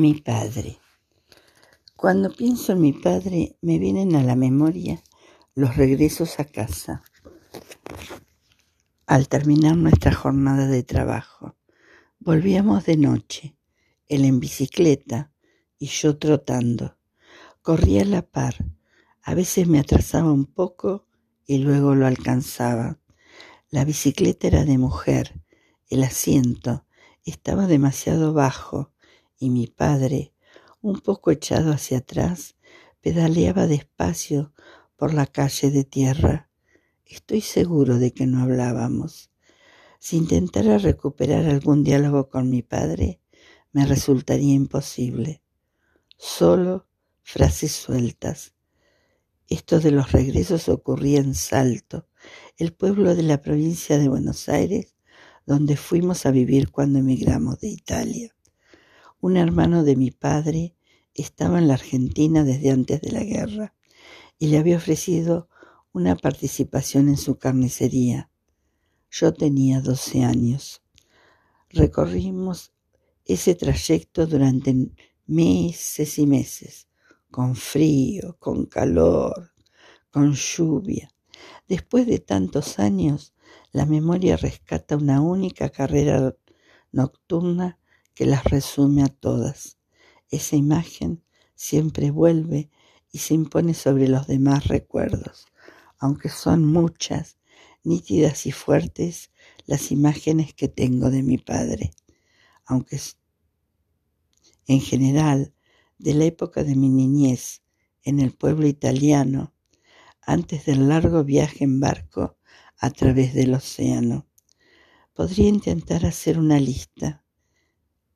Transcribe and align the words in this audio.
Mi 0.00 0.14
padre. 0.14 0.78
Cuando 1.94 2.32
pienso 2.32 2.72
en 2.72 2.80
mi 2.80 2.94
padre 2.94 3.58
me 3.60 3.78
vienen 3.78 4.16
a 4.16 4.22
la 4.22 4.34
memoria 4.34 5.02
los 5.54 5.76
regresos 5.76 6.40
a 6.40 6.46
casa 6.46 7.02
al 9.04 9.28
terminar 9.28 9.76
nuestra 9.76 10.14
jornada 10.14 10.68
de 10.68 10.84
trabajo. 10.84 11.54
Volvíamos 12.18 12.86
de 12.86 12.96
noche, 12.96 13.58
él 14.08 14.24
en 14.24 14.40
bicicleta 14.40 15.32
y 15.78 15.88
yo 15.88 16.16
trotando. 16.16 16.96
Corría 17.60 18.00
a 18.00 18.06
la 18.06 18.22
par, 18.22 18.54
a 19.22 19.34
veces 19.34 19.68
me 19.68 19.80
atrasaba 19.80 20.32
un 20.32 20.46
poco 20.46 21.04
y 21.44 21.58
luego 21.58 21.94
lo 21.94 22.06
alcanzaba. 22.06 22.98
La 23.68 23.84
bicicleta 23.84 24.46
era 24.46 24.64
de 24.64 24.78
mujer, 24.78 25.42
el 25.90 26.02
asiento 26.04 26.86
estaba 27.22 27.66
demasiado 27.66 28.32
bajo 28.32 28.94
y 29.40 29.50
mi 29.50 29.66
padre, 29.66 30.34
un 30.82 31.00
poco 31.00 31.32
echado 31.32 31.72
hacia 31.72 31.98
atrás, 31.98 32.56
pedaleaba 33.00 33.66
despacio 33.66 34.52
por 34.96 35.14
la 35.14 35.26
calle 35.26 35.70
de 35.70 35.82
tierra. 35.82 36.50
Estoy 37.06 37.40
seguro 37.40 37.98
de 37.98 38.12
que 38.12 38.26
no 38.26 38.42
hablábamos. 38.42 39.30
Si 39.98 40.18
intentara 40.18 40.78
recuperar 40.78 41.46
algún 41.46 41.82
diálogo 41.82 42.28
con 42.28 42.50
mi 42.50 42.62
padre, 42.62 43.20
me 43.72 43.86
resultaría 43.86 44.54
imposible. 44.54 45.42
Solo 46.18 46.86
frases 47.22 47.72
sueltas. 47.72 48.54
Esto 49.48 49.80
de 49.80 49.90
los 49.90 50.12
regresos 50.12 50.68
ocurría 50.68 51.20
en 51.20 51.34
Salto, 51.34 52.06
el 52.58 52.74
pueblo 52.74 53.14
de 53.14 53.22
la 53.22 53.40
provincia 53.40 53.98
de 53.98 54.08
Buenos 54.08 54.50
Aires, 54.50 54.96
donde 55.46 55.76
fuimos 55.76 56.26
a 56.26 56.30
vivir 56.30 56.70
cuando 56.70 56.98
emigramos 56.98 57.58
de 57.60 57.68
Italia. 57.68 58.34
Un 59.22 59.36
hermano 59.36 59.84
de 59.84 59.96
mi 59.96 60.10
padre 60.10 60.74
estaba 61.14 61.58
en 61.58 61.68
la 61.68 61.74
Argentina 61.74 62.42
desde 62.42 62.70
antes 62.70 63.02
de 63.02 63.12
la 63.12 63.22
guerra 63.22 63.74
y 64.38 64.46
le 64.46 64.56
había 64.56 64.78
ofrecido 64.78 65.50
una 65.92 66.16
participación 66.16 67.10
en 67.10 67.18
su 67.18 67.36
carnicería. 67.36 68.30
Yo 69.10 69.34
tenía 69.34 69.82
doce 69.82 70.24
años. 70.24 70.82
Recorrimos 71.68 72.72
ese 73.26 73.54
trayecto 73.54 74.26
durante 74.26 74.74
meses 75.26 76.18
y 76.18 76.26
meses, 76.26 76.88
con 77.30 77.56
frío, 77.56 78.36
con 78.38 78.64
calor, 78.64 79.52
con 80.10 80.32
lluvia. 80.32 81.12
Después 81.68 82.06
de 82.06 82.20
tantos 82.20 82.78
años, 82.78 83.34
la 83.70 83.84
memoria 83.84 84.38
rescata 84.38 84.96
una 84.96 85.20
única 85.20 85.68
carrera 85.68 86.34
nocturna 86.90 87.79
que 88.14 88.26
las 88.26 88.44
resume 88.44 89.02
a 89.02 89.08
todas. 89.08 89.78
Esa 90.30 90.56
imagen 90.56 91.22
siempre 91.54 92.10
vuelve 92.10 92.70
y 93.12 93.18
se 93.18 93.34
impone 93.34 93.74
sobre 93.74 94.08
los 94.08 94.26
demás 94.26 94.66
recuerdos, 94.66 95.46
aunque 95.98 96.28
son 96.28 96.64
muchas, 96.64 97.38
nítidas 97.82 98.46
y 98.46 98.52
fuertes 98.52 99.30
las 99.66 99.90
imágenes 99.90 100.54
que 100.54 100.68
tengo 100.68 101.10
de 101.10 101.22
mi 101.22 101.38
padre, 101.38 101.92
aunque 102.64 103.00
en 104.66 104.80
general 104.80 105.52
de 105.98 106.14
la 106.14 106.24
época 106.24 106.64
de 106.64 106.76
mi 106.76 106.88
niñez 106.88 107.62
en 108.02 108.20
el 108.20 108.32
pueblo 108.32 108.66
italiano, 108.66 109.52
antes 110.22 110.66
del 110.66 110.88
largo 110.88 111.24
viaje 111.24 111.64
en 111.64 111.80
barco 111.80 112.36
a 112.78 112.90
través 112.90 113.34
del 113.34 113.54
océano. 113.54 114.26
Podría 115.12 115.48
intentar 115.48 116.06
hacer 116.06 116.38
una 116.38 116.58
lista, 116.58 117.24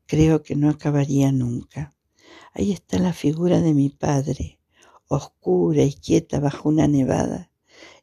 creo 0.07 0.43
que 0.43 0.57
no 0.57 0.71
acabaría 0.71 1.33
nunca. 1.33 1.95
Ahí 2.53 2.73
está 2.73 2.99
la 2.99 3.13
figura 3.13 3.61
de 3.61 3.75
mi 3.75 3.91
padre, 3.91 4.61
oscura 5.09 5.83
y 5.83 5.95
quieta 5.95 6.41
bajo 6.41 6.69
una 6.69 6.89
nevada, 6.89 7.51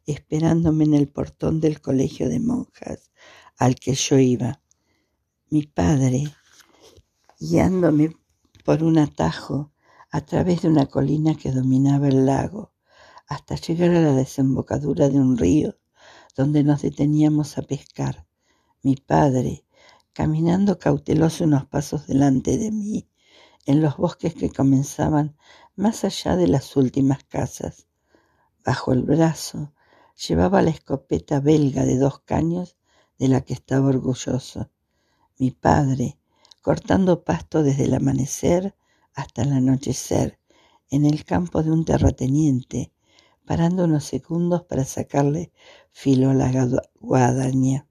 esperándome 0.05 0.85
en 0.85 0.93
el 0.93 1.07
portón 1.07 1.59
del 1.59 1.81
colegio 1.81 2.29
de 2.29 2.39
monjas 2.39 3.11
al 3.57 3.75
que 3.75 3.93
yo 3.93 4.17
iba. 4.17 4.61
Mi 5.49 5.63
padre, 5.63 6.23
guiándome 7.39 8.15
por 8.65 8.83
un 8.83 8.97
atajo 8.97 9.71
a 10.09 10.21
través 10.21 10.63
de 10.63 10.69
una 10.69 10.87
colina 10.87 11.35
que 11.35 11.51
dominaba 11.51 12.07
el 12.07 12.25
lago, 12.25 12.73
hasta 13.27 13.55
llegar 13.55 13.91
a 13.91 14.01
la 14.01 14.13
desembocadura 14.13 15.09
de 15.09 15.19
un 15.19 15.37
río 15.37 15.77
donde 16.35 16.63
nos 16.63 16.81
deteníamos 16.81 17.57
a 17.57 17.61
pescar. 17.61 18.25
Mi 18.81 18.95
padre, 18.95 19.63
caminando 20.13 20.77
cauteloso 20.77 21.45
unos 21.45 21.65
pasos 21.65 22.05
delante 22.07 22.57
de 22.57 22.71
mí, 22.71 23.07
en 23.65 23.81
los 23.81 23.97
bosques 23.97 24.33
que 24.33 24.51
comenzaban 24.51 25.37
más 25.75 26.03
allá 26.03 26.35
de 26.35 26.47
las 26.47 26.75
últimas 26.75 27.23
casas. 27.23 27.87
Bajo 28.65 28.91
el 28.91 29.03
brazo 29.03 29.73
llevaba 30.27 30.61
la 30.61 30.71
escopeta 30.71 31.39
belga 31.39 31.85
de 31.85 31.97
dos 31.97 32.19
caños 32.19 32.75
de 33.17 33.29
la 33.29 33.41
que 33.41 33.53
estaba 33.53 33.87
orgulloso. 33.87 34.69
Mi 35.37 35.51
padre, 35.51 36.17
cortando 36.61 37.23
pasto 37.23 37.63
desde 37.63 37.85
el 37.85 37.93
amanecer 37.93 38.75
hasta 39.13 39.43
el 39.43 39.53
anochecer, 39.53 40.39
en 40.89 41.05
el 41.05 41.23
campo 41.23 41.63
de 41.63 41.71
un 41.71 41.85
terrateniente, 41.85 42.91
parando 43.45 43.85
unos 43.85 44.03
segundos 44.03 44.63
para 44.63 44.83
sacarle 44.83 45.51
filo 45.91 46.31
a 46.31 46.33
la 46.33 46.67
guadaña 46.99 47.87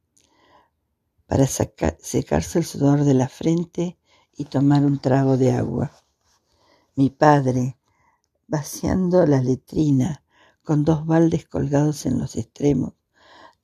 para 1.31 1.47
secarse 1.47 2.59
el 2.59 2.65
sudor 2.65 3.05
de 3.05 3.15
la 3.15 3.29
frente 3.29 3.97
y 4.37 4.47
tomar 4.47 4.85
un 4.85 4.99
trago 4.99 5.37
de 5.37 5.53
agua. 5.53 5.93
Mi 6.97 7.09
padre, 7.09 7.79
vaciando 8.49 9.25
la 9.27 9.41
letrina 9.41 10.25
con 10.65 10.83
dos 10.85 11.07
baldes 11.07 11.47
colgados 11.47 12.05
en 12.05 12.19
los 12.19 12.35
extremos 12.35 12.95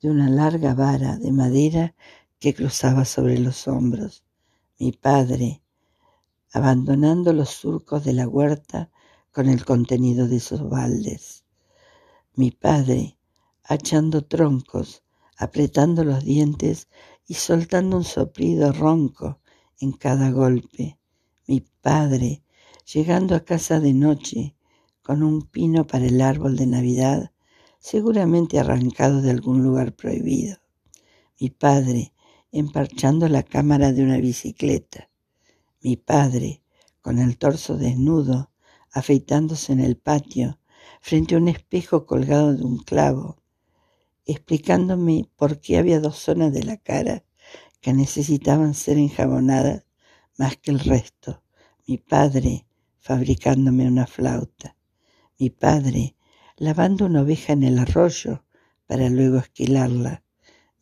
de 0.01 0.09
una 0.09 0.29
larga 0.29 0.75
vara 0.75 1.17
de 1.17 1.33
madera 1.33 1.93
que 2.39 2.53
cruzaba 2.53 3.03
sobre 3.03 3.37
los 3.37 3.67
hombros. 3.67 4.23
Mi 4.79 4.93
padre, 4.93 5.61
abandonando 6.53 7.33
los 7.33 7.49
surcos 7.49 8.05
de 8.05 8.13
la 8.13 8.29
huerta 8.29 8.91
con 9.33 9.49
el 9.49 9.65
contenido 9.65 10.29
de 10.29 10.37
esos 10.37 10.69
baldes. 10.69 11.43
Mi 12.33 12.49
padre, 12.49 13.17
hachando 13.65 14.23
troncos, 14.23 15.03
apretando 15.37 16.03
los 16.03 16.25
dientes 16.25 16.87
y 17.27 17.35
soltando 17.35 17.97
un 17.97 18.03
soplido 18.03 18.73
ronco 18.73 19.39
en 19.79 19.91
cada 19.91 20.31
golpe. 20.31 20.97
Mi 21.45 21.61
padre, 21.61 22.43
llegando 22.91 23.35
a 23.35 23.41
casa 23.41 23.79
de 23.79 23.93
noche 23.93 24.55
con 25.03 25.23
un 25.23 25.43
pino 25.43 25.85
para 25.87 26.05
el 26.05 26.21
árbol 26.21 26.57
de 26.57 26.67
Navidad, 26.67 27.31
seguramente 27.79 28.59
arrancado 28.59 29.21
de 29.21 29.31
algún 29.31 29.63
lugar 29.63 29.95
prohibido. 29.95 30.57
Mi 31.39 31.49
padre, 31.49 32.13
emparchando 32.51 33.29
la 33.29 33.43
cámara 33.43 33.93
de 33.93 34.03
una 34.03 34.17
bicicleta. 34.17 35.09
Mi 35.81 35.95
padre, 35.95 36.63
con 37.01 37.19
el 37.19 37.37
torso 37.37 37.77
desnudo, 37.77 38.51
afeitándose 38.91 39.71
en 39.73 39.81
el 39.81 39.97
patio, 39.97 40.59
frente 41.01 41.35
a 41.35 41.37
un 41.37 41.47
espejo 41.47 42.05
colgado 42.05 42.55
de 42.55 42.63
un 42.63 42.79
clavo, 42.79 43.37
explicándome 44.27 45.29
por 45.37 45.59
qué 45.59 45.77
había 45.77 45.99
dos 45.99 46.17
zonas 46.17 46.53
de 46.53 46.63
la 46.63 46.77
cara 46.77 47.23
que 47.81 47.93
necesitaban 47.93 48.73
ser 48.73 48.97
enjabonadas 48.97 49.85
más 50.37 50.57
que 50.57 50.71
el 50.71 50.79
resto. 50.79 51.41
Mi 51.87 51.97
padre 51.97 52.67
fabricándome 52.99 53.87
una 53.87 54.05
flauta. 54.05 54.75
Mi 55.39 55.49
padre 55.49 56.15
lavando 56.57 57.05
una 57.05 57.21
oveja 57.21 57.53
en 57.53 57.63
el 57.63 57.79
arroyo 57.79 58.43
para 58.85 59.09
luego 59.09 59.37
esquilarla. 59.37 60.23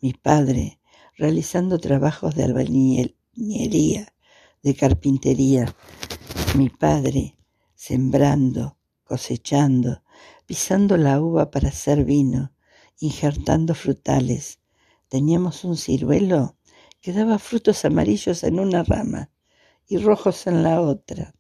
Mi 0.01 0.13
padre 0.13 0.79
realizando 1.15 1.77
trabajos 1.79 2.33
de 2.35 2.43
albañilería, 2.43 4.13
de 4.63 4.75
carpintería. 4.75 5.75
Mi 6.55 6.69
padre 6.69 7.37
sembrando, 7.75 8.77
cosechando, 9.03 10.01
pisando 10.47 10.97
la 10.97 11.21
uva 11.21 11.51
para 11.51 11.69
hacer 11.69 12.03
vino, 12.05 12.54
injertando 12.99 13.75
frutales. 13.75 14.59
Teníamos 15.09 15.63
un 15.63 15.77
ciruelo 15.77 16.55
que 17.01 17.13
daba 17.13 17.37
frutos 17.39 17.85
amarillos 17.85 18.43
en 18.43 18.59
una 18.59 18.83
rama 18.83 19.29
y 19.87 19.97
rojos 19.97 20.47
en 20.47 20.63
la 20.63 20.81
otra, 20.81 21.35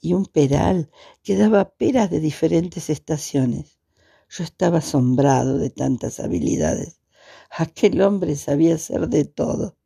y 0.00 0.12
un 0.12 0.26
peral 0.26 0.90
que 1.22 1.36
daba 1.36 1.70
peras 1.70 2.10
de 2.10 2.20
diferentes 2.20 2.90
estaciones. 2.90 3.78
Yo 4.28 4.44
estaba 4.44 4.78
asombrado 4.78 5.58
de 5.58 5.70
tantas 5.70 6.20
habilidades. 6.20 7.00
Aquel 7.50 8.00
hombre 8.02 8.36
sabía 8.36 8.74
hacer 8.74 9.08
de 9.08 9.24
todo. 9.24 9.76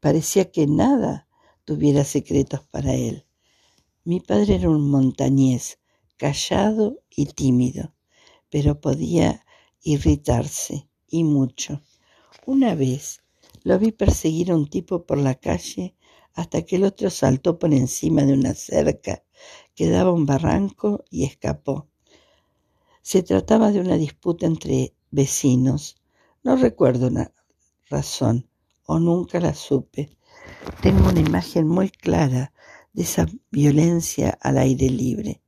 Parecía 0.00 0.50
que 0.50 0.66
nada 0.66 1.28
tuviera 1.64 2.04
secretos 2.04 2.62
para 2.70 2.94
él. 2.94 3.26
Mi 4.04 4.20
padre 4.20 4.56
era 4.56 4.70
un 4.70 4.90
montañés, 4.90 5.78
callado 6.16 7.00
y 7.10 7.26
tímido, 7.26 7.94
pero 8.48 8.80
podía 8.80 9.44
irritarse, 9.82 10.88
y 11.08 11.24
mucho. 11.24 11.82
Una 12.46 12.74
vez 12.74 13.22
lo 13.64 13.78
vi 13.78 13.92
perseguir 13.92 14.50
a 14.50 14.56
un 14.56 14.68
tipo 14.68 15.04
por 15.04 15.18
la 15.18 15.34
calle 15.34 15.94
hasta 16.34 16.62
que 16.62 16.76
el 16.76 16.84
otro 16.84 17.10
saltó 17.10 17.58
por 17.58 17.74
encima 17.74 18.22
de 18.22 18.32
una 18.32 18.54
cerca 18.54 19.22
que 19.74 19.90
daba 19.90 20.12
un 20.12 20.26
barranco 20.26 21.04
y 21.10 21.24
escapó. 21.24 21.88
Se 23.02 23.22
trataba 23.22 23.72
de 23.72 23.80
una 23.80 23.96
disputa 23.96 24.46
entre 24.46 24.94
vecinos. 25.10 25.96
No 26.42 26.56
recuerdo 26.56 27.08
una 27.08 27.32
razón, 27.88 28.48
o 28.86 28.98
nunca 28.98 29.40
la 29.40 29.54
supe. 29.54 30.16
Tengo 30.82 31.08
una 31.08 31.20
imagen 31.20 31.66
muy 31.66 31.90
clara 31.90 32.52
de 32.92 33.02
esa 33.02 33.26
violencia 33.50 34.38
al 34.40 34.58
aire 34.58 34.88
libre. 34.88 35.42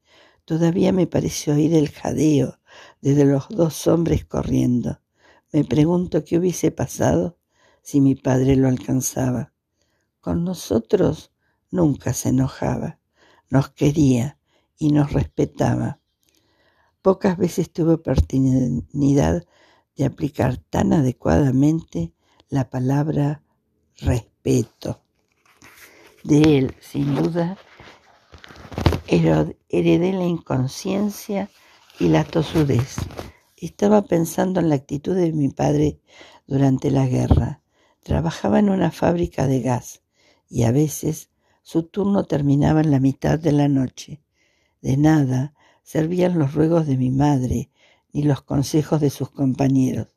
Todavía 0.44 0.92
me 0.92 1.06
parece 1.06 1.52
oír 1.52 1.74
el 1.74 1.90
jadeo 1.90 2.58
de 3.00 3.24
los 3.24 3.48
dos 3.48 3.86
hombres 3.86 4.24
corriendo. 4.24 5.00
Me 5.52 5.64
pregunto 5.64 6.24
qué 6.24 6.38
hubiese 6.38 6.70
pasado 6.70 7.36
si 7.82 8.00
mi 8.00 8.14
padre 8.14 8.56
lo 8.56 8.68
alcanzaba. 8.68 9.52
Con 10.20 10.44
nosotros 10.44 11.32
nunca 11.70 12.12
se 12.12 12.30
enojaba, 12.30 12.98
nos 13.50 13.70
quería 13.70 14.38
y 14.78 14.92
nos 14.92 15.12
respetaba. 15.12 16.00
Pocas 17.02 17.36
veces 17.36 17.72
tuve 17.72 17.94
oportunidad 17.94 19.44
de 19.96 20.04
aplicar 20.04 20.56
tan 20.56 20.92
adecuadamente 20.92 22.12
la 22.48 22.70
palabra 22.70 23.42
respeto. 23.98 25.02
De 26.22 26.58
él, 26.58 26.76
sin 26.80 27.16
duda, 27.16 27.58
heredé 29.08 30.12
la 30.12 30.24
inconsciencia 30.24 31.50
y 32.02 32.08
la 32.08 32.24
tosudez. 32.24 32.96
Estaba 33.56 34.02
pensando 34.02 34.58
en 34.58 34.68
la 34.68 34.74
actitud 34.74 35.14
de 35.14 35.32
mi 35.32 35.50
padre 35.50 36.00
durante 36.48 36.90
la 36.90 37.06
guerra. 37.06 37.62
Trabajaba 38.02 38.58
en 38.58 38.70
una 38.70 38.90
fábrica 38.90 39.46
de 39.46 39.60
gas 39.60 40.02
y 40.48 40.64
a 40.64 40.72
veces 40.72 41.30
su 41.62 41.84
turno 41.84 42.24
terminaba 42.24 42.80
en 42.80 42.90
la 42.90 42.98
mitad 42.98 43.38
de 43.38 43.52
la 43.52 43.68
noche. 43.68 44.20
De 44.80 44.96
nada 44.96 45.54
servían 45.84 46.40
los 46.40 46.54
ruegos 46.54 46.88
de 46.88 46.96
mi 46.96 47.10
madre 47.10 47.70
ni 48.12 48.24
los 48.24 48.42
consejos 48.42 49.00
de 49.00 49.10
sus 49.10 49.30
compañeros. 49.30 50.08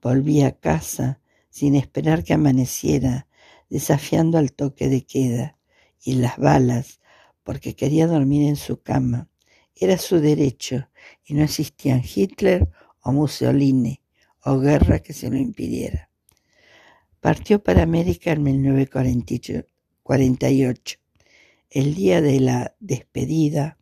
Volví 0.00 0.40
a 0.40 0.52
casa 0.52 1.20
sin 1.50 1.74
esperar 1.74 2.24
que 2.24 2.32
amaneciera, 2.32 3.26
desafiando 3.68 4.38
al 4.38 4.54
toque 4.54 4.88
de 4.88 5.04
queda 5.04 5.58
y 6.02 6.14
las 6.14 6.38
balas, 6.38 7.00
porque 7.42 7.76
quería 7.76 8.06
dormir 8.06 8.48
en 8.48 8.56
su 8.56 8.80
cama. 8.80 9.28
Era 9.82 9.96
su 9.96 10.20
derecho 10.20 10.90
y 11.24 11.32
no 11.32 11.42
existían 11.42 12.02
Hitler 12.04 12.68
o 13.00 13.12
Mussolini 13.12 14.02
o 14.44 14.58
guerra 14.58 14.98
que 14.98 15.14
se 15.14 15.30
lo 15.30 15.38
impidiera. 15.38 16.10
Partió 17.20 17.62
para 17.62 17.82
América 17.82 18.32
en 18.32 18.42
1948. 18.42 20.98
El 21.70 21.94
día 21.94 22.20
de 22.20 22.40
la 22.40 22.76
despedida, 22.78 23.78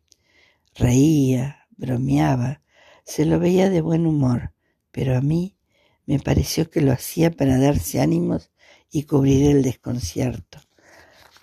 reía, 0.73 1.67
bromeaba, 1.75 2.61
se 3.03 3.25
lo 3.25 3.37
veía 3.37 3.69
de 3.69 3.81
buen 3.81 4.05
humor, 4.05 4.53
pero 4.91 5.17
a 5.17 5.21
mí 5.21 5.57
me 6.05 6.19
pareció 6.19 6.69
que 6.69 6.79
lo 6.79 6.93
hacía 6.93 7.29
para 7.29 7.57
darse 7.57 7.99
ánimos 7.99 8.51
y 8.89 9.03
cubrir 9.03 9.51
el 9.51 9.63
desconcierto. 9.63 10.59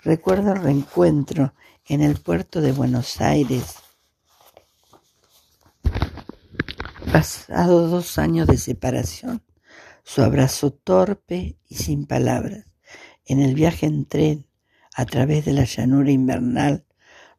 Recuerdo 0.03 0.53
el 0.53 0.63
reencuentro 0.63 1.53
en 1.85 2.01
el 2.01 2.19
puerto 2.19 2.59
de 2.59 2.71
Buenos 2.71 3.21
Aires, 3.21 3.75
pasado 7.11 7.87
dos 7.87 8.17
años 8.17 8.47
de 8.47 8.57
separación, 8.57 9.43
su 10.03 10.21
abrazo 10.21 10.71
torpe 10.71 11.57
y 11.67 11.75
sin 11.75 12.05
palabras, 12.05 12.65
en 13.25 13.39
el 13.39 13.55
viaje 13.55 13.85
en 13.85 14.05
tren 14.05 14.47
a 14.95 15.05
través 15.05 15.45
de 15.45 15.53
la 15.53 15.63
llanura 15.63 16.11
invernal 16.11 16.85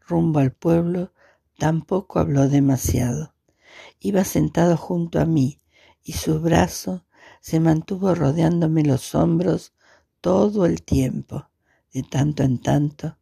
rumbo 0.06 0.38
al 0.38 0.53
pueblo, 0.53 1.12
tampoco 1.59 2.19
habló 2.19 2.49
demasiado. 2.49 3.35
Iba 4.00 4.25
sentado 4.25 4.76
junto 4.76 5.20
a 5.20 5.26
mí 5.26 5.61
y 6.03 6.12
su 6.12 6.41
brazo 6.41 7.05
se 7.41 7.61
mantuvo 7.61 8.15
rodeándome 8.15 8.85
los 8.85 9.15
hombros 9.15 9.75
todo 10.20 10.67
el 10.67 10.82
tiempo. 10.82 11.50
De 11.93 12.03
tanto 12.03 12.43
en 12.43 12.61
tanto, 12.61 13.19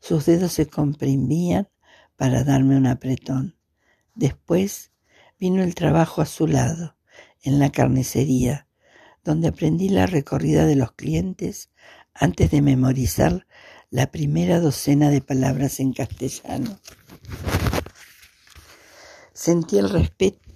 sus 0.00 0.26
dedos 0.26 0.52
se 0.52 0.66
comprimían 0.66 1.68
para 2.16 2.44
darme 2.44 2.76
un 2.76 2.86
apretón. 2.86 3.56
Después 4.14 4.89
vino 5.40 5.62
el 5.62 5.74
trabajo 5.74 6.20
a 6.20 6.26
su 6.26 6.46
lado, 6.46 6.96
en 7.42 7.58
la 7.58 7.72
carnicería, 7.72 8.68
donde 9.24 9.48
aprendí 9.48 9.88
la 9.88 10.06
recorrida 10.06 10.66
de 10.66 10.76
los 10.76 10.92
clientes 10.92 11.70
antes 12.12 12.50
de 12.50 12.60
memorizar 12.60 13.46
la 13.88 14.10
primera 14.10 14.60
docena 14.60 15.08
de 15.08 15.22
palabras 15.22 15.80
en 15.80 15.94
castellano. 15.94 16.78
Sentí 19.32 19.78
el 19.78 19.88
respeto. 19.88 20.46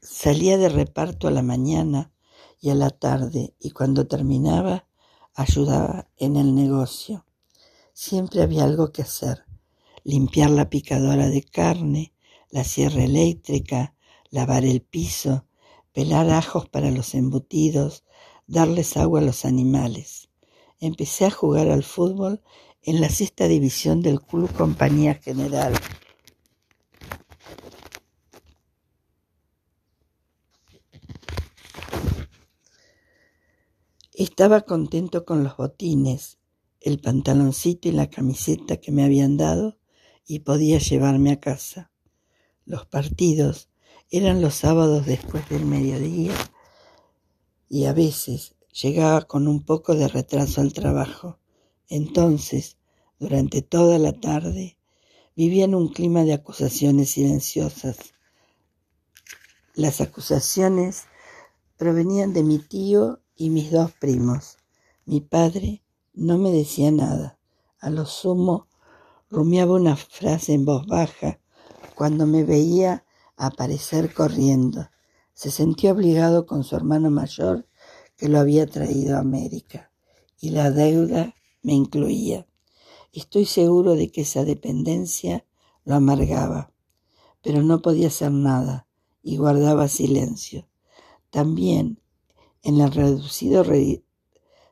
Salía 0.00 0.56
de 0.56 0.68
reparto 0.68 1.26
a 1.26 1.32
la 1.32 1.42
mañana 1.42 2.12
y 2.60 2.70
a 2.70 2.76
la 2.76 2.90
tarde 2.90 3.54
y 3.58 3.72
cuando 3.72 4.06
terminaba 4.06 4.86
ayudaba 5.34 6.08
en 6.16 6.36
el 6.36 6.54
negocio. 6.54 7.26
Siempre 7.92 8.42
había 8.42 8.64
algo 8.64 8.92
que 8.92 9.02
hacer. 9.02 9.44
Limpiar 10.04 10.50
la 10.50 10.70
picadora 10.70 11.28
de 11.28 11.42
carne, 11.42 12.14
la 12.50 12.64
sierra 12.64 13.04
eléctrica, 13.04 13.94
lavar 14.30 14.64
el 14.64 14.82
piso, 14.82 15.46
pelar 15.92 16.30
ajos 16.30 16.68
para 16.68 16.90
los 16.90 17.14
embutidos, 17.14 18.04
darles 18.46 18.96
agua 18.96 19.20
a 19.20 19.24
los 19.24 19.44
animales. 19.44 20.28
Empecé 20.80 21.26
a 21.26 21.30
jugar 21.30 21.68
al 21.68 21.84
fútbol 21.84 22.42
en 22.82 23.00
la 23.00 23.08
sexta 23.08 23.46
división 23.48 24.02
del 24.02 24.20
Club 24.20 24.52
Compañía 24.52 25.14
General. 25.14 25.74
Estaba 34.14 34.62
contento 34.62 35.24
con 35.24 35.44
los 35.44 35.56
botines, 35.56 36.38
el 36.80 37.00
pantaloncito 37.00 37.88
y 37.88 37.92
la 37.92 38.10
camiseta 38.10 38.78
que 38.78 38.92
me 38.92 39.04
habían 39.04 39.36
dado 39.36 39.78
y 40.26 40.40
podía 40.40 40.78
llevarme 40.78 41.32
a 41.32 41.40
casa. 41.40 41.89
Los 42.66 42.86
partidos 42.86 43.68
eran 44.10 44.42
los 44.42 44.54
sábados 44.54 45.06
después 45.06 45.48
del 45.48 45.64
mediodía 45.64 46.34
y 47.68 47.84
a 47.84 47.92
veces 47.92 48.54
llegaba 48.72 49.22
con 49.22 49.48
un 49.48 49.64
poco 49.64 49.94
de 49.94 50.08
retraso 50.08 50.60
al 50.60 50.72
trabajo. 50.72 51.38
Entonces, 51.88 52.76
durante 53.18 53.62
toda 53.62 53.98
la 53.98 54.12
tarde, 54.12 54.78
vivía 55.36 55.64
en 55.64 55.74
un 55.74 55.88
clima 55.88 56.24
de 56.24 56.34
acusaciones 56.34 57.10
silenciosas. 57.10 57.96
Las 59.74 60.00
acusaciones 60.00 61.04
provenían 61.76 62.32
de 62.32 62.42
mi 62.42 62.58
tío 62.58 63.20
y 63.36 63.50
mis 63.50 63.70
dos 63.70 63.92
primos. 63.92 64.58
Mi 65.06 65.20
padre 65.20 65.82
no 66.12 66.36
me 66.36 66.50
decía 66.50 66.90
nada. 66.90 67.38
A 67.78 67.88
lo 67.90 68.04
sumo 68.04 68.68
rumiaba 69.30 69.74
una 69.74 69.96
frase 69.96 70.52
en 70.52 70.64
voz 70.64 70.86
baja 70.86 71.40
cuando 72.00 72.26
me 72.26 72.44
veía 72.44 73.04
aparecer 73.36 74.14
corriendo. 74.14 74.88
Se 75.34 75.50
sentía 75.50 75.92
obligado 75.92 76.46
con 76.46 76.64
su 76.64 76.74
hermano 76.74 77.10
mayor 77.10 77.68
que 78.16 78.30
lo 78.30 78.38
había 78.38 78.66
traído 78.66 79.18
a 79.18 79.20
América 79.20 79.92
y 80.40 80.48
la 80.48 80.70
deuda 80.70 81.34
me 81.60 81.74
incluía. 81.74 82.46
Estoy 83.12 83.44
seguro 83.44 83.96
de 83.96 84.10
que 84.10 84.22
esa 84.22 84.44
dependencia 84.44 85.44
lo 85.84 85.94
amargaba, 85.94 86.72
pero 87.42 87.62
no 87.62 87.82
podía 87.82 88.06
hacer 88.06 88.32
nada 88.32 88.88
y 89.22 89.36
guardaba 89.36 89.86
silencio. 89.86 90.70
También 91.28 92.00
en 92.62 92.80
el 92.80 92.92
reducido 92.92 93.62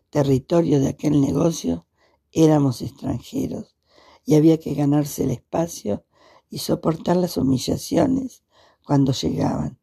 territorio 0.09 0.81
de 0.81 0.89
aquel 0.89 1.21
negocio 1.21 1.87
éramos 2.33 2.81
extranjeros 2.81 3.77
y 4.25 4.37
había 4.37 4.59
que 4.59 4.73
ganarse 4.73 5.25
el 5.25 5.33
espacio 5.33 6.07
y 6.51 6.59
soportar 6.59 7.17
las 7.17 7.37
humillaciones 7.37 8.43
cuando 8.85 9.13
llegaban. 9.13 9.79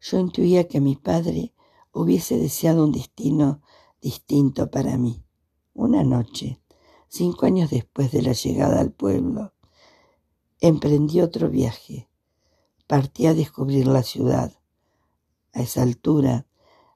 Yo 0.00 0.18
intuía 0.18 0.68
que 0.68 0.80
mi 0.80 0.96
padre 0.96 1.54
hubiese 1.92 2.36
deseado 2.38 2.84
un 2.84 2.92
destino 2.92 3.62
distinto 4.00 4.70
para 4.70 4.96
mí. 4.98 5.24
Una 5.72 6.04
noche, 6.04 6.60
cinco 7.08 7.46
años 7.46 7.70
después 7.70 8.12
de 8.12 8.22
la 8.22 8.32
llegada 8.32 8.80
al 8.80 8.92
pueblo, 8.92 9.54
emprendí 10.60 11.20
otro 11.20 11.50
viaje. 11.50 12.08
Partí 12.86 13.26
a 13.26 13.34
descubrir 13.34 13.86
la 13.86 14.02
ciudad. 14.02 14.52
A 15.52 15.62
esa 15.62 15.82
altura 15.82 16.46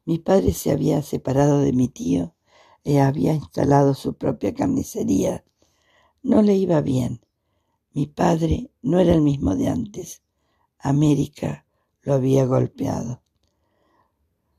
mi 0.04 0.18
padre 0.18 0.52
se 0.52 0.70
había 0.70 1.02
separado 1.02 1.60
de 1.60 1.72
mi 1.72 1.88
tío 1.88 2.34
y 2.82 2.96
había 2.96 3.34
instalado 3.34 3.94
su 3.94 4.14
propia 4.14 4.54
carnicería. 4.54 5.44
No 6.22 6.40
le 6.40 6.54
iba 6.54 6.80
bien. 6.80 7.20
Mi 7.92 8.06
padre 8.06 8.70
no 8.82 8.98
era 9.00 9.14
el 9.14 9.22
mismo 9.22 9.56
de 9.56 9.68
antes. 9.68 10.22
América 10.78 11.66
lo 12.02 12.14
había 12.14 12.44
golpeado. 12.46 13.22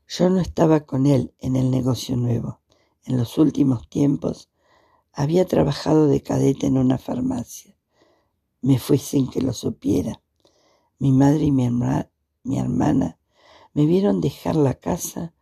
Yo 0.06 0.28
no 0.30 0.40
estaba 0.40 0.80
con 0.80 1.06
él 1.06 1.34
en 1.38 1.56
el 1.56 1.70
negocio 1.70 2.16
nuevo. 2.16 2.60
En 3.04 3.16
los 3.16 3.38
últimos 3.38 3.88
tiempos 3.88 4.50
Había 5.12 5.44
trabajado 5.44 6.06
de 6.06 6.22
cadete 6.22 6.66
en 6.66 6.78
una 6.78 6.96
farmacia. 6.96 7.76
Me 8.62 8.78
fui 8.78 8.98
sin 8.98 9.28
que 9.28 9.42
lo 9.42 9.52
supiera. 9.52 10.22
Mi 10.98 11.12
madre 11.12 11.44
y 11.44 11.52
mi, 11.52 11.68
mi 12.44 12.58
hermana 12.58 13.18
me 13.74 13.86
vieron 13.86 14.20
dejar 14.20 14.56
la 14.56 14.74
casa 14.74 15.34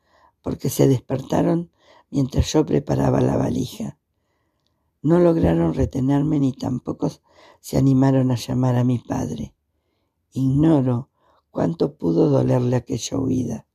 porque 0.43 0.71
se 0.71 0.89
despertaron 0.89 1.71
mientras 2.11 2.53
yo 2.53 2.65
preparaba 2.65 3.21
la 3.21 3.37
valija. 3.37 3.98
No 5.01 5.19
lograron 5.21 5.75
retenerme 5.75 6.41
ni 6.41 6.53
tampoco 6.53 7.11
se 7.61 7.77
animaron 7.77 8.31
a 8.31 8.37
llamar 8.37 8.77
a 8.77 8.85
mi 8.85 8.99
padre. 8.99 9.55
Ignoro 10.33 11.11
cuánto 11.51 11.97
pudo 11.97 12.29
dolerle 12.31 12.77
aquella 12.77 13.19
huida. 13.19 13.67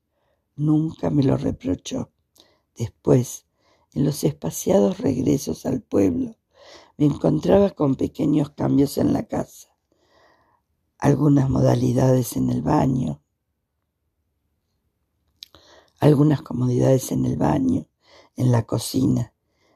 Nunca 0.55 1.09
me 1.09 1.23
lo 1.23 1.37
reprochó. 1.37 2.11
Después, 2.75 3.45
en 3.93 4.05
los 4.05 4.23
espaciados 4.23 4.97
regresos 4.99 5.65
al 5.65 5.81
pueblo, 5.81 6.35
me 6.97 7.05
encontraba 7.05 7.71
con 7.71 7.95
pequeños 7.95 8.51
cambios 8.51 8.97
en 8.97 9.13
la 9.13 9.27
casa, 9.27 9.69
algunas 10.97 11.49
modalidades 11.49 12.35
en 12.37 12.49
el 12.49 12.61
baño, 12.61 13.21
algunas 15.99 16.41
comodidades 16.41 17.11
en 17.11 17.25
el 17.25 17.37
baño, 17.37 17.87
en 18.35 18.51
la 18.51 18.63
cocina. 18.63 19.33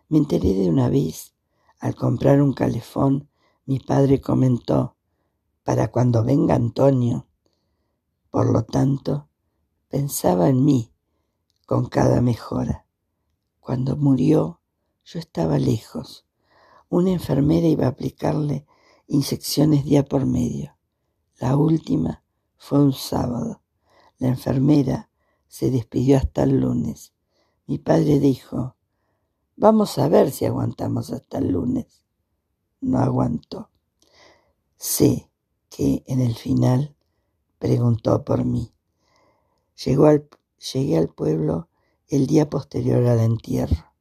Me 0.09 0.17
enteré 0.17 0.53
de 0.53 0.69
una 0.69 0.89
vez, 0.89 1.36
al 1.79 1.95
comprar 1.95 2.41
un 2.41 2.53
calefón, 2.53 3.29
mi 3.65 3.79
padre 3.79 4.21
comentó, 4.21 4.95
para 5.63 5.89
cuando 5.89 6.23
venga 6.23 6.55
Antonio. 6.55 7.27
Por 8.29 8.51
lo 8.51 8.63
tanto, 8.63 9.27
pensaba 9.89 10.47
en 10.47 10.63
mí 10.63 10.93
con 11.65 11.87
cada 11.87 12.21
mejora. 12.21 12.85
Cuando 13.59 13.97
murió, 13.97 14.61
yo 15.03 15.19
estaba 15.19 15.59
lejos. 15.59 16.25
Una 16.87 17.11
enfermera 17.11 17.67
iba 17.67 17.85
a 17.85 17.89
aplicarle 17.89 18.65
inyecciones 19.07 19.83
día 19.83 20.05
por 20.05 20.25
medio. 20.25 20.77
La 21.37 21.57
última 21.57 22.23
fue 22.55 22.79
un 22.79 22.93
sábado. 22.93 23.61
La 24.17 24.29
enfermera 24.29 25.09
se 25.47 25.69
despidió 25.69 26.15
hasta 26.15 26.43
el 26.43 26.61
lunes. 26.61 27.13
Mi 27.65 27.77
padre 27.77 28.19
dijo, 28.19 28.76
vamos 29.57 29.97
a 29.97 30.07
ver 30.07 30.31
si 30.31 30.45
aguantamos 30.45 31.11
hasta 31.11 31.39
el 31.39 31.49
lunes. 31.49 32.05
No 32.79 32.99
aguantó. 32.99 33.69
Sé 34.77 35.29
que 35.69 36.03
en 36.05 36.21
el 36.21 36.35
final 36.35 36.95
preguntó 37.57 38.23
por 38.23 38.45
mí. 38.45 38.71
Llegué 39.75 40.97
al 40.97 41.09
pueblo 41.09 41.69
el 42.07 42.27
día 42.27 42.49
posterior 42.49 43.05
al 43.05 43.19
entierro. 43.19 43.93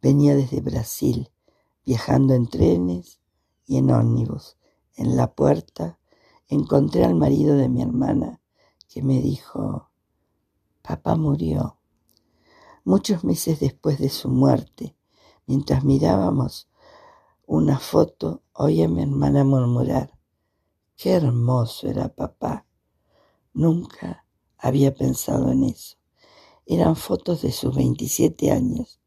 Venía 0.00 0.36
desde 0.36 0.60
Brasil, 0.60 1.30
viajando 1.84 2.34
en 2.34 2.46
trenes 2.46 3.20
y 3.66 3.78
en 3.78 3.90
ómnibus. 3.90 4.56
En 4.94 5.16
la 5.16 5.32
puerta 5.32 5.98
encontré 6.48 7.04
al 7.04 7.14
marido 7.14 7.56
de 7.56 7.68
mi 7.68 7.82
hermana, 7.82 8.40
que 8.88 9.02
me 9.02 9.22
dijo, 9.22 9.90
papá 10.82 11.16
murió. 11.16 11.78
Muchos 12.84 13.22
meses 13.22 13.60
después 13.60 14.00
de 14.00 14.08
su 14.08 14.28
muerte, 14.28 14.96
mientras 15.46 15.84
mirábamos 15.84 16.68
una 17.46 17.78
foto, 17.78 18.42
oí 18.52 18.82
a 18.82 18.88
mi 18.88 19.02
hermana 19.02 19.44
murmurar, 19.44 20.18
qué 20.96 21.12
hermoso 21.12 21.86
era 21.86 22.08
papá. 22.08 22.66
Nunca 23.52 24.26
había 24.58 24.92
pensado 24.94 25.52
en 25.52 25.62
eso. 25.62 25.96
Eran 26.66 26.96
fotos 26.96 27.42
de 27.42 27.52
sus 27.52 27.72
27 27.72 28.50
años. 28.50 29.00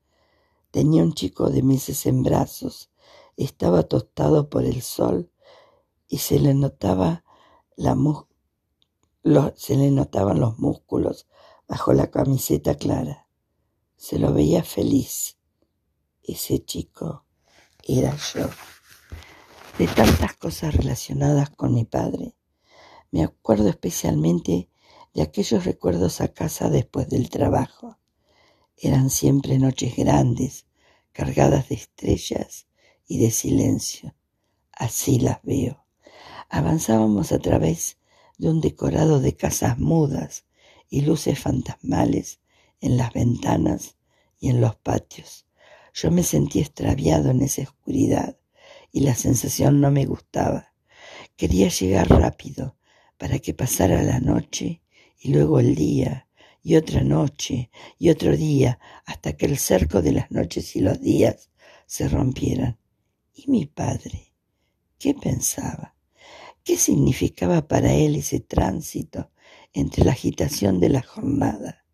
Tenía 0.71 1.03
un 1.03 1.13
chico 1.13 1.49
de 1.49 1.61
meses 1.61 2.05
en 2.05 2.23
brazos, 2.23 2.91
estaba 3.35 3.83
tostado 3.83 4.49
por 4.49 4.63
el 4.63 4.81
sol 4.81 5.29
y 6.07 6.19
se 6.19 6.39
le 6.39 6.53
notaba 6.53 7.25
la 7.75 7.97
se 9.55 9.75
le 9.75 9.91
notaban 9.91 10.39
los 10.39 10.59
músculos 10.59 11.27
bajo 11.67 11.91
la 11.91 12.09
camiseta 12.09 12.75
clara. 12.75 13.24
Se 13.97 14.19
lo 14.19 14.33
veía 14.33 14.63
feliz. 14.63 15.37
Ese 16.21 16.63
chico 16.63 17.25
era 17.83 18.15
yo. 18.33 18.49
De 19.77 19.87
tantas 19.87 20.35
cosas 20.35 20.75
relacionadas 20.75 21.49
con 21.49 21.73
mi 21.73 21.85
padre, 21.85 22.35
me 23.11 23.23
acuerdo 23.23 23.69
especialmente 23.69 24.69
de 25.13 25.21
aquellos 25.21 25.65
recuerdos 25.65 26.21
a 26.21 26.33
casa 26.33 26.69
después 26.69 27.09
del 27.09 27.29
trabajo. 27.29 27.97
Eran 28.77 29.09
siempre 29.09 29.57
noches 29.57 29.95
grandes, 29.95 30.65
cargadas 31.13 31.69
de 31.69 31.75
estrellas 31.75 32.67
y 33.07 33.19
de 33.19 33.31
silencio. 33.31 34.15
Así 34.71 35.19
las 35.19 35.41
veo. 35.43 35.85
Avanzábamos 36.49 37.31
a 37.31 37.39
través 37.39 37.97
de 38.37 38.49
un 38.49 38.59
decorado 38.59 39.21
de 39.21 39.35
casas 39.35 39.79
mudas 39.79 40.45
y 40.89 41.01
luces 41.01 41.39
fantasmales 41.39 42.39
en 42.81 42.97
las 42.97 43.13
ventanas 43.13 43.97
y 44.39 44.49
en 44.49 44.61
los 44.61 44.75
patios. 44.75 45.45
Yo 45.93 46.11
me 46.11 46.23
sentí 46.23 46.59
extraviado 46.59 47.31
en 47.31 47.41
esa 47.41 47.63
oscuridad 47.63 48.37
y 48.91 49.01
la 49.01 49.15
sensación 49.15 49.81
no 49.81 49.91
me 49.91 50.05
gustaba. 50.05 50.73
Quería 51.35 51.69
llegar 51.69 52.09
rápido 52.09 52.75
para 53.17 53.39
que 53.39 53.53
pasara 53.53 54.03
la 54.03 54.19
noche 54.19 54.81
y 55.19 55.29
luego 55.29 55.59
el 55.59 55.75
día, 55.75 56.27
y 56.61 56.75
otra 56.75 57.01
noche, 57.01 57.69
y 57.97 58.09
otro 58.09 58.35
día, 58.35 58.79
hasta 59.05 59.33
que 59.33 59.45
el 59.45 59.57
cerco 59.57 60.01
de 60.01 60.11
las 60.11 60.31
noches 60.31 60.75
y 60.75 60.81
los 60.81 60.99
días 60.99 61.49
se 61.85 62.09
rompieran. 62.09 62.77
¿Y 63.33 63.49
mi 63.49 63.65
padre? 63.65 64.33
¿Qué 64.97 65.13
pensaba? 65.13 65.95
¿Qué 66.63 66.77
significaba 66.77 67.67
para 67.67 67.93
él 67.93 68.15
ese 68.15 68.39
tránsito 68.39 69.31
entre 69.73 70.03
la 70.03 70.11
agitación 70.11 70.79
de 70.79 70.89
la 70.89 71.01
jornada 71.01 71.84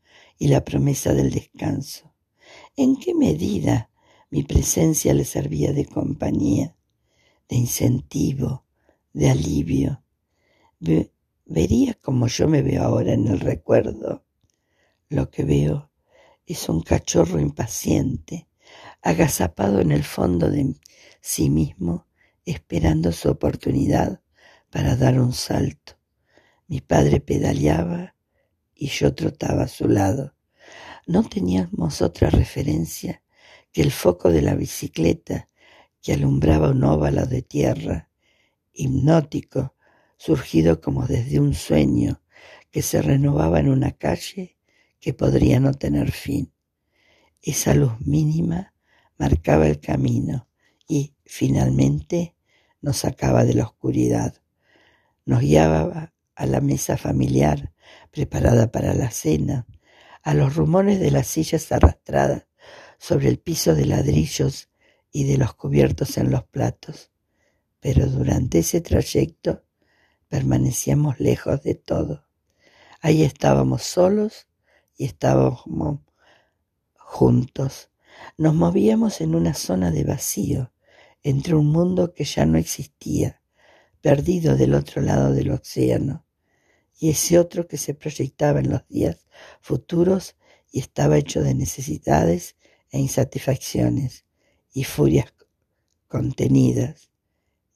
y 0.41 0.47
la 0.47 0.65
promesa 0.65 1.13
del 1.13 1.29
descanso? 1.29 2.15
¿En 2.75 2.95
qué 2.95 3.13
medida 3.13 3.91
mi 4.31 4.41
presencia 4.41 5.13
le 5.13 5.23
servía 5.23 5.71
de 5.71 5.85
compañía, 5.85 6.75
de 7.47 7.57
incentivo, 7.57 8.65
de 9.13 9.29
alivio? 9.29 10.03
vería 11.45 11.93
como 12.01 12.25
yo 12.25 12.47
me 12.47 12.63
veo 12.63 12.81
ahora 12.81 13.13
en 13.13 13.27
el 13.27 13.39
recuerdo. 13.39 14.25
Lo 15.09 15.29
que 15.29 15.43
veo 15.43 15.91
es 16.47 16.67
un 16.69 16.81
cachorro 16.81 17.39
impaciente, 17.39 18.47
agazapado 19.03 19.79
en 19.79 19.91
el 19.91 20.03
fondo 20.03 20.49
de 20.49 20.73
sí 21.21 21.51
mismo, 21.51 22.07
esperando 22.45 23.11
su 23.11 23.29
oportunidad 23.29 24.21
para 24.71 24.95
dar 24.95 25.21
un 25.21 25.33
salto. 25.33 25.99
Mi 26.67 26.81
padre 26.81 27.19
pedaleaba 27.19 28.15
y 28.81 28.87
yo 28.87 29.13
trotaba 29.13 29.65
a 29.65 29.67
su 29.67 29.87
lado. 29.87 30.33
No 31.05 31.21
teníamos 31.21 32.01
otra 32.01 32.31
referencia 32.31 33.21
que 33.71 33.83
el 33.83 33.91
foco 33.91 34.31
de 34.31 34.41
la 34.41 34.55
bicicleta 34.55 35.47
que 36.01 36.13
alumbraba 36.13 36.71
un 36.71 36.83
óvalo 36.83 37.27
de 37.27 37.43
tierra, 37.43 38.09
hipnótico 38.73 39.75
surgido 40.17 40.81
como 40.81 41.05
desde 41.05 41.39
un 41.39 41.53
sueño 41.53 42.23
que 42.71 42.81
se 42.81 43.03
renovaba 43.03 43.59
en 43.59 43.69
una 43.69 43.91
calle 43.91 44.57
que 44.99 45.13
podría 45.13 45.59
no 45.59 45.75
tener 45.75 46.11
fin. 46.11 46.51
Esa 47.43 47.75
luz 47.75 47.99
mínima 47.99 48.73
marcaba 49.15 49.67
el 49.67 49.79
camino 49.79 50.47
y, 50.87 51.13
finalmente, 51.23 52.35
nos 52.81 52.97
sacaba 52.97 53.45
de 53.45 53.53
la 53.53 53.65
oscuridad. 53.65 54.41
Nos 55.23 55.41
guiaba 55.41 56.10
a 56.41 56.47
la 56.47 56.59
mesa 56.59 56.97
familiar 56.97 57.71
preparada 58.09 58.71
para 58.71 58.95
la 58.95 59.11
cena, 59.11 59.67
a 60.23 60.33
los 60.33 60.55
rumores 60.55 60.99
de 60.99 61.11
las 61.11 61.27
sillas 61.27 61.71
arrastradas 61.71 62.47
sobre 62.97 63.29
el 63.29 63.37
piso 63.37 63.75
de 63.75 63.85
ladrillos 63.85 64.71
y 65.11 65.25
de 65.25 65.37
los 65.37 65.53
cubiertos 65.53 66.17
en 66.17 66.31
los 66.31 66.43
platos. 66.43 67.11
Pero 67.79 68.07
durante 68.07 68.57
ese 68.57 68.81
trayecto 68.81 69.65
permanecíamos 70.29 71.19
lejos 71.19 71.61
de 71.61 71.75
todo. 71.75 72.25
Ahí 73.01 73.21
estábamos 73.21 73.83
solos 73.83 74.47
y 74.97 75.05
estábamos 75.05 75.61
juntos. 76.95 77.91
Nos 78.39 78.55
movíamos 78.55 79.21
en 79.21 79.35
una 79.35 79.53
zona 79.53 79.91
de 79.91 80.05
vacío, 80.05 80.73
entre 81.21 81.53
un 81.53 81.67
mundo 81.67 82.15
que 82.15 82.23
ya 82.23 82.47
no 82.47 82.57
existía, 82.57 83.43
perdido 84.01 84.57
del 84.57 84.73
otro 84.73 85.03
lado 85.03 85.33
del 85.33 85.51
océano, 85.51 86.25
y 87.01 87.09
ese 87.09 87.39
otro 87.39 87.67
que 87.67 87.77
se 87.77 87.95
proyectaba 87.95 88.59
en 88.59 88.69
los 88.69 88.87
días 88.87 89.25
futuros 89.59 90.35
y 90.71 90.81
estaba 90.81 91.17
hecho 91.17 91.41
de 91.41 91.55
necesidades 91.55 92.55
e 92.91 92.99
insatisfacciones 92.99 94.23
y 94.71 94.83
furias 94.83 95.33
contenidas 96.07 97.09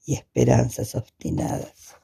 y 0.04 0.14
esperanzas 0.14 0.94
obstinadas. 0.94 1.96